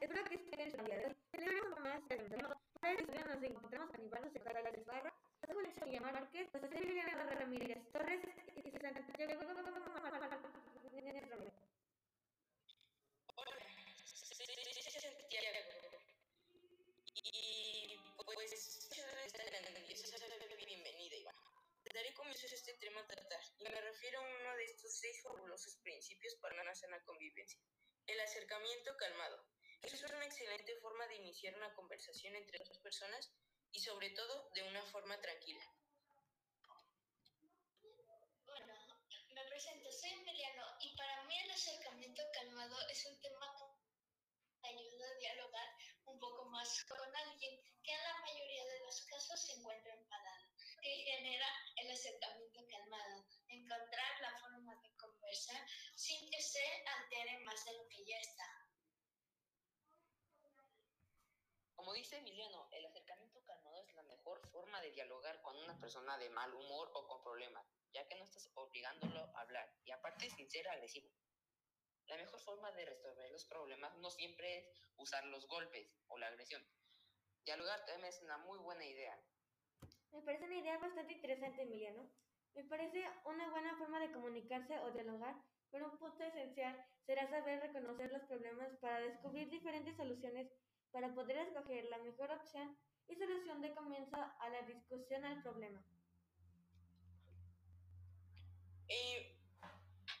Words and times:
espero 0.00 0.24
que 0.24 0.34
estén 0.36 0.60
en 0.60 0.84
día 0.86 0.96
de 0.96 1.06
hoy. 1.06 1.16
Celebremos 1.32 1.80
más 1.80 2.02
estudio 2.10 3.24
nos 3.26 3.42
encontramos 3.42 3.94
a 3.94 3.98
Nivaldo 3.98 4.30
Secretario 4.30 4.72
de 4.72 4.78
Esbarra, 4.78 5.14
José 5.40 5.84
Guillermo 5.84 6.12
Márquez, 6.12 6.48
José 6.52 6.68
Emiliano 6.72 7.30
Ramírez 7.30 7.78
Torres 7.92 8.20
y 8.24 8.62
Santiago 8.62 9.32
Ramírez. 9.34 9.78
Hola. 13.36 13.52
Y 17.14 17.98
pues, 18.24 18.88
bienvenida, 20.66 21.16
Iván. 21.16 21.34
Daré 21.94 22.14
comienzo 22.14 22.46
a 22.46 22.54
este 22.54 22.74
tema 22.74 23.00
a 23.00 23.06
tratar, 23.06 23.40
y 23.58 23.64
me 23.64 23.80
refiero 23.80 24.20
a 24.20 24.22
uno 24.22 24.56
de 24.56 24.64
estos 24.64 24.92
seis 24.92 25.22
fabulosos 25.22 25.76
principios 25.82 26.34
para 26.36 26.60
una 26.60 26.74
sana 26.74 27.02
convivencia, 27.04 27.58
el 28.06 28.20
acercamiento 28.20 28.96
calmado. 28.96 29.57
Eso 29.82 30.06
es 30.06 30.12
una 30.12 30.24
excelente 30.24 30.76
forma 30.76 31.06
de 31.06 31.16
iniciar 31.16 31.54
una 31.56 31.74
conversación 31.74 32.34
entre 32.36 32.58
dos 32.64 32.78
personas 32.78 33.30
y 33.72 33.80
sobre 33.80 34.10
todo 34.10 34.50
de 34.54 34.62
una 34.64 34.82
forma 34.86 35.20
tranquila. 35.20 35.64
Bueno, 38.44 38.74
me 39.34 39.44
presento, 39.44 39.90
soy 39.92 40.10
Emiliano 40.10 40.64
y 40.80 40.96
para 40.96 41.24
mí 41.24 41.38
el 41.38 41.50
acercamiento 41.50 42.22
calmado 42.32 42.76
es 42.88 43.06
un 43.06 43.20
tema 43.20 43.54
que 43.56 44.68
ayuda 44.68 45.06
a 45.08 45.18
dialogar 45.18 45.68
un 46.06 46.18
poco 46.18 46.44
más 46.46 46.84
con 46.84 46.98
alguien 47.16 47.60
que 47.82 47.92
en 47.92 48.02
la 48.02 48.18
mayoría 48.20 48.64
de 48.64 48.80
los 48.80 49.00
casos 49.02 49.40
se 49.40 49.52
encuentra 49.52 49.94
enfadado, 49.94 50.46
que 50.82 50.90
genera 50.90 51.46
el 51.76 51.90
acercamiento 51.90 52.66
calmado, 52.68 53.24
encontrar 53.48 54.20
la 54.20 54.38
forma 54.40 54.74
de 54.82 54.96
conversar 54.96 55.66
sin 55.94 56.30
que 56.30 56.42
se 56.42 56.64
altere 56.96 57.38
más 57.44 57.64
de 57.64 57.72
lo 57.74 57.88
que 57.88 58.04
ya 58.04 58.18
está. 58.18 58.68
Como 61.74 61.87
dice 61.98 62.16
Emiliano, 62.18 62.68
el 62.70 62.86
acercamiento 62.86 63.42
calmado 63.44 63.82
es 63.82 63.92
la 63.94 64.04
mejor 64.04 64.40
forma 64.52 64.80
de 64.80 64.92
dialogar 64.92 65.42
con 65.42 65.56
una 65.56 65.76
persona 65.80 66.16
de 66.16 66.30
mal 66.30 66.54
humor 66.54 66.92
o 66.94 67.08
con 67.08 67.24
problemas, 67.24 67.66
ya 67.92 68.06
que 68.06 68.14
no 68.14 68.22
estás 68.22 68.48
obligándolo 68.54 69.18
a 69.34 69.40
hablar 69.40 69.68
y 69.84 69.90
aparte 69.90 70.30
sin 70.30 70.48
ser 70.48 70.68
agresivo. 70.68 71.10
La 72.06 72.16
mejor 72.16 72.40
forma 72.40 72.70
de 72.72 72.84
resolver 72.84 73.32
los 73.32 73.44
problemas 73.46 73.96
no 73.98 74.10
siempre 74.10 74.58
es 74.58 74.70
usar 74.96 75.24
los 75.24 75.48
golpes 75.48 75.92
o 76.06 76.18
la 76.18 76.28
agresión. 76.28 76.64
Dialogar 77.44 77.84
también 77.84 78.04
es 78.04 78.22
una 78.22 78.38
muy 78.38 78.58
buena 78.60 78.84
idea. 78.84 79.20
Me 80.12 80.22
parece 80.22 80.44
una 80.44 80.58
idea 80.58 80.78
bastante 80.78 81.14
interesante, 81.14 81.62
Emiliano. 81.62 82.08
Me 82.54 82.62
parece 82.64 83.04
una 83.24 83.50
buena 83.50 83.76
forma 83.76 83.98
de 83.98 84.12
comunicarse 84.12 84.78
o 84.78 84.92
dialogar, 84.92 85.34
pero 85.72 85.90
un 85.90 85.98
punto 85.98 86.22
esencial 86.22 86.80
será 87.06 87.28
saber 87.28 87.60
reconocer 87.60 88.12
los 88.12 88.22
problemas 88.22 88.72
para 88.80 89.00
descubrir 89.00 89.50
diferentes 89.50 89.96
soluciones 89.96 90.48
para 90.92 91.14
poder 91.14 91.36
escoger 91.38 91.84
la 91.86 91.98
mejor 91.98 92.30
opción 92.30 92.78
y 93.08 93.14
solución 93.16 93.60
de 93.60 93.74
comienzo 93.74 94.16
a 94.16 94.48
la 94.48 94.62
discusión 94.62 95.24
al 95.24 95.42
problema. 95.42 95.84
Eh, 98.88 99.36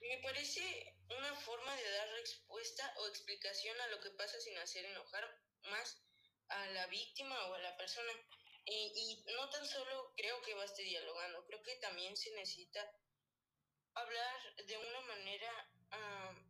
me 0.00 0.18
parece 0.22 0.96
una 1.10 1.34
forma 1.34 1.74
de 1.76 1.90
dar 1.90 2.08
respuesta 2.08 2.94
o 2.98 3.06
explicación 3.08 3.80
a 3.80 3.88
lo 3.88 4.00
que 4.00 4.10
pasa 4.10 4.40
sin 4.40 4.56
hacer 4.58 4.84
enojar 4.84 5.24
más 5.70 6.02
a 6.48 6.66
la 6.66 6.86
víctima 6.86 7.36
o 7.46 7.54
a 7.54 7.58
la 7.58 7.76
persona. 7.76 8.12
Y 8.68 9.24
no 9.36 9.48
tan 9.50 9.64
solo 9.64 10.12
creo 10.16 10.42
que 10.42 10.54
baste 10.54 10.82
dialogando, 10.82 11.46
creo 11.46 11.62
que 11.62 11.76
también 11.76 12.16
se 12.16 12.32
necesita 12.32 12.80
hablar 13.94 14.56
de 14.66 14.76
una 14.76 15.00
manera 15.02 15.70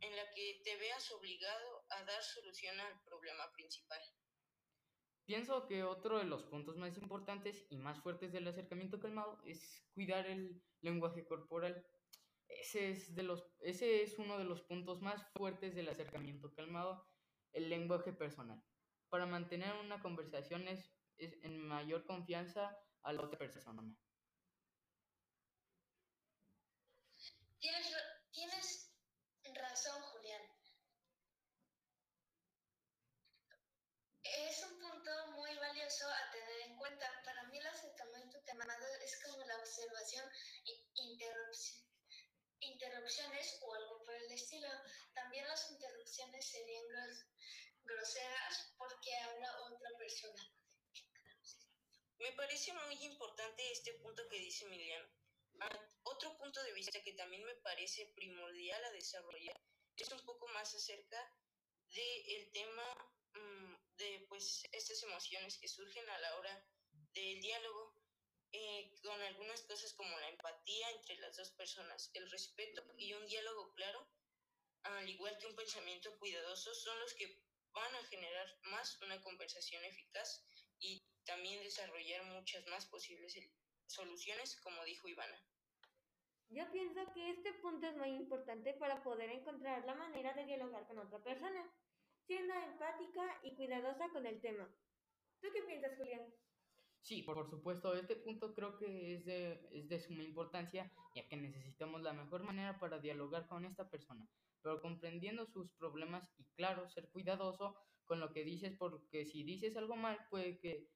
en 0.01 0.15
la 0.15 0.29
que 0.33 0.61
te 0.63 0.77
veas 0.77 1.11
obligado 1.11 1.85
a 1.89 2.03
dar 2.03 2.23
solución 2.23 2.79
al 2.79 3.03
problema 3.03 3.51
principal. 3.53 4.01
Pienso 5.25 5.67
que 5.67 5.83
otro 5.83 6.19
de 6.19 6.23
los 6.23 6.43
puntos 6.43 6.77
más 6.77 6.97
importantes 6.97 7.65
y 7.69 7.77
más 7.77 7.99
fuertes 8.01 8.31
del 8.31 8.47
acercamiento 8.47 8.99
calmado 8.99 9.41
es 9.43 9.85
cuidar 9.93 10.25
el 10.25 10.63
lenguaje 10.79 11.25
corporal. 11.25 11.85
Ese 12.47 12.91
es, 12.91 13.13
de 13.13 13.23
los, 13.23 13.43
ese 13.59 14.03
es 14.03 14.17
uno 14.17 14.37
de 14.37 14.45
los 14.45 14.61
puntos 14.61 15.01
más 15.01 15.21
fuertes 15.33 15.75
del 15.75 15.89
acercamiento 15.89 16.53
calmado, 16.53 17.05
el 17.51 17.69
lenguaje 17.69 18.13
personal. 18.13 18.63
Para 19.09 19.25
mantener 19.25 19.73
una 19.75 20.01
conversación 20.01 20.65
es, 20.69 20.93
es 21.17 21.33
en 21.43 21.59
mayor 21.59 22.05
confianza 22.05 22.77
a 23.03 23.11
la 23.11 23.21
otra 23.21 23.37
persona. 23.37 23.83
Tienes, 27.59 27.93
tienes 28.31 28.93
razón, 29.55 30.01
Julián. 30.03 30.41
Es 34.23 34.63
un 34.63 34.79
punto 34.79 35.11
valioso 35.97 36.09
a 36.09 36.31
tener 36.31 36.59
en 36.61 36.75
cuenta. 36.77 37.21
Para 37.23 37.43
mí 37.43 37.57
el 37.57 37.67
acercamiento 37.67 38.39
calmado 38.45 38.85
es 39.03 39.19
como 39.23 39.43
la 39.45 39.57
observación 39.57 40.29
interrupción, 40.95 41.83
interrupciones 42.59 43.59
o 43.61 43.73
algo 43.73 44.03
por 44.03 44.15
el 44.15 44.31
estilo. 44.31 44.67
También 45.13 45.47
las 45.47 45.69
interrupciones 45.71 46.45
serían 46.45 46.85
groseras 47.83 48.73
porque 48.77 49.15
habla 49.15 49.61
otra 49.61 49.89
persona. 49.97 50.53
Me 52.19 52.31
parece 52.33 52.73
muy 52.73 52.95
importante 53.05 53.71
este 53.71 53.93
punto 53.93 54.27
que 54.27 54.39
dice 54.39 54.65
Emiliano. 54.65 55.07
Ah, 55.59 55.79
otro 56.03 56.37
punto 56.37 56.61
de 56.63 56.73
vista 56.73 57.01
que 57.01 57.13
también 57.13 57.43
me 57.43 57.55
parece 57.55 58.11
primordial 58.15 58.83
a 58.85 58.91
desarrollar 58.91 59.59
es 59.95 60.11
un 60.11 60.23
poco 60.25 60.47
más 60.49 60.73
acerca 60.75 61.17
del 61.89 62.51
tema 62.51 63.13
mm, 63.33 63.95
de 63.97 64.26
pues 64.37 64.69
estas 64.71 65.01
emociones 65.01 65.57
que 65.57 65.67
surgen 65.67 66.07
a 66.07 66.19
la 66.19 66.35
hora 66.37 66.63
del 67.15 67.41
diálogo 67.41 67.95
eh, 68.51 68.93
con 69.01 69.19
algunas 69.19 69.63
cosas 69.63 69.93
como 69.93 70.15
la 70.19 70.29
empatía 70.29 70.91
entre 70.91 71.15
las 71.17 71.35
dos 71.37 71.49
personas, 71.53 72.11
el 72.13 72.29
respeto 72.29 72.83
y 72.99 73.13
un 73.13 73.25
diálogo 73.25 73.73
claro, 73.73 74.07
al 74.83 75.09
igual 75.09 75.35
que 75.39 75.47
un 75.47 75.55
pensamiento 75.55 76.15
cuidadoso, 76.19 76.71
son 76.75 76.99
los 76.99 77.15
que 77.15 77.41
van 77.73 77.95
a 77.95 78.03
generar 78.09 78.47
más 78.65 79.01
una 79.01 79.19
conversación 79.23 79.83
eficaz 79.85 80.45
y 80.77 81.03
también 81.25 81.63
desarrollar 81.63 82.23
muchas 82.25 82.63
más 82.67 82.85
posibles 82.85 83.35
soluciones, 83.87 84.55
como 84.61 84.85
dijo 84.85 85.07
Ivana. 85.07 85.43
Yo 86.49 86.71
pienso 86.71 87.11
que 87.11 87.31
este 87.31 87.53
punto 87.53 87.87
es 87.87 87.97
muy 87.97 88.09
importante 88.09 88.75
para 88.75 89.01
poder 89.01 89.31
encontrar 89.31 89.83
la 89.83 89.95
manera 89.95 90.31
de 90.33 90.45
dialogar 90.45 90.85
con 90.85 90.99
otra 90.99 91.23
persona, 91.23 91.67
siendo 92.27 92.53
empática 92.53 93.39
y 93.41 93.55
cuidadosa 93.55 94.09
con 94.09 94.25
el 94.25 94.41
tema. 94.41 94.69
¿Tú 95.39 95.47
qué 95.53 95.63
piensas, 95.63 95.97
Julián? 95.97 96.33
Sí, 97.01 97.23
por 97.23 97.49
supuesto, 97.49 97.95
este 97.95 98.17
punto 98.17 98.53
creo 98.53 98.77
que 98.77 99.15
es 99.15 99.23
de, 99.23 99.65
es 99.71 99.87
de 99.87 99.99
suma 100.01 100.23
importancia, 100.23 100.91
ya 101.15 101.25
que 101.25 101.37
necesitamos 101.37 102.01
la 102.01 102.11
mejor 102.11 102.43
manera 102.43 102.77
para 102.79 102.99
dialogar 102.99 103.47
con 103.47 103.63
esta 103.63 103.89
persona, 103.89 104.27
pero 104.61 104.81
comprendiendo 104.81 105.45
sus 105.45 105.71
problemas 105.71 106.29
y 106.37 106.43
claro, 106.57 106.89
ser 106.89 107.09
cuidadoso 107.09 107.77
con 108.05 108.19
lo 108.19 108.33
que 108.33 108.43
dices, 108.43 108.75
porque 108.77 109.25
si 109.25 109.43
dices 109.43 109.77
algo 109.77 109.95
mal, 109.95 110.27
puede 110.29 110.59
que, 110.59 110.89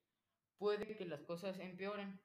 puede 0.58 0.98
que 0.98 1.06
las 1.06 1.22
cosas 1.24 1.58
empeoren. 1.60 2.20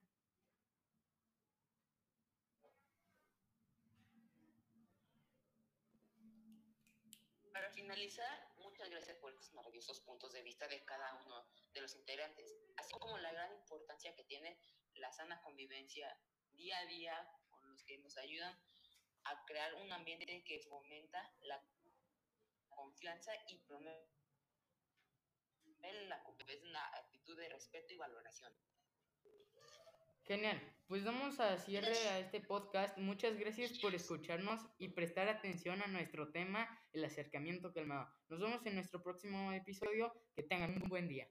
Para 7.52 7.70
finalizar, 7.70 8.52
muchas 8.58 8.90
gracias 8.90 8.95
maravillosos 9.86 10.00
puntos 10.00 10.32
de 10.32 10.42
vista 10.42 10.66
de 10.68 10.84
cada 10.84 11.14
uno 11.24 11.46
de 11.72 11.80
los 11.80 11.94
integrantes, 11.94 12.56
así 12.76 12.92
como 12.98 13.18
la 13.18 13.32
gran 13.32 13.52
importancia 13.52 14.14
que 14.16 14.24
tiene 14.24 14.58
la 14.94 15.12
sana 15.12 15.40
convivencia 15.42 16.08
día 16.52 16.78
a 16.78 16.86
día 16.86 17.30
con 17.50 17.68
los 17.70 17.84
que 17.84 17.98
nos 17.98 18.16
ayudan 18.16 18.58
a 19.24 19.44
crear 19.44 19.74
un 19.74 19.92
ambiente 19.92 20.42
que 20.44 20.60
fomenta 20.60 21.32
la 21.42 21.62
confianza 22.68 23.32
y 23.48 23.58
promueve 23.58 24.08
la 26.62 26.86
actitud 26.94 27.36
de 27.36 27.48
respeto 27.48 27.94
y 27.94 27.96
valoración. 27.96 28.52
Genial, 30.26 30.60
pues 30.88 31.04
vamos 31.04 31.38
a 31.38 31.56
cierre 31.56 31.96
a 32.08 32.18
este 32.18 32.40
podcast. 32.40 32.98
Muchas 32.98 33.38
gracias 33.38 33.78
por 33.78 33.94
escucharnos 33.94 34.60
y 34.76 34.88
prestar 34.88 35.28
atención 35.28 35.80
a 35.82 35.86
nuestro 35.86 36.32
tema, 36.32 36.68
el 36.92 37.04
acercamiento 37.04 37.72
calmado. 37.72 38.08
Nos 38.28 38.40
vemos 38.40 38.66
en 38.66 38.74
nuestro 38.74 39.00
próximo 39.04 39.52
episodio. 39.52 40.12
Que 40.34 40.42
tengan 40.42 40.82
un 40.82 40.88
buen 40.88 41.06
día. 41.06 41.28